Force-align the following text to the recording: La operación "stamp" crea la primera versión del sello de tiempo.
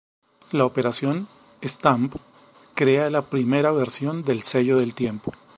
La 0.51 0.65
operación 0.65 1.27
"stamp" 1.61 2.15
crea 2.73 3.11
la 3.11 3.21
primera 3.21 3.71
versión 3.71 4.23
del 4.23 4.41
sello 4.41 4.79
de 4.79 4.91
tiempo. 4.93 5.31